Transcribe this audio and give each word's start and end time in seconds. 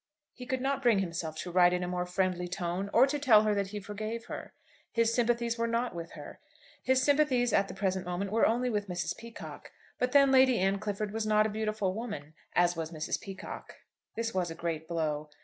He 0.33 0.47
could 0.47 0.61
not 0.61 0.81
bring 0.81 0.97
himself 0.97 1.35
to 1.41 1.51
write 1.51 1.73
in 1.73 1.83
a 1.83 1.87
more 1.87 2.07
friendly 2.07 2.47
tone, 2.47 2.89
or 2.91 3.05
to 3.05 3.19
tell 3.19 3.43
her 3.43 3.53
that 3.53 3.67
he 3.67 3.79
forgave 3.79 4.25
her. 4.25 4.55
His 4.91 5.13
sympathies 5.13 5.59
were 5.59 5.67
not 5.67 5.93
with 5.93 6.13
her. 6.13 6.39
His 6.81 7.03
sympathies 7.03 7.53
at 7.53 7.67
the 7.67 7.75
present 7.75 8.03
moment 8.07 8.31
were 8.31 8.47
only 8.47 8.71
with 8.71 8.87
Mrs. 8.89 9.15
Peacocke. 9.15 9.71
But 9.99 10.11
then 10.11 10.31
Lady 10.31 10.57
Anne 10.57 10.79
Clifford 10.79 11.11
was 11.13 11.27
not 11.27 11.45
a 11.45 11.49
beautiful 11.49 11.93
woman, 11.93 12.33
as 12.55 12.75
was 12.75 12.89
Mrs. 12.91 13.21
Peacocke. 13.21 13.75
This 14.15 14.33
was 14.33 14.49
a 14.49 14.55
great 14.55 14.87
blow. 14.87 15.29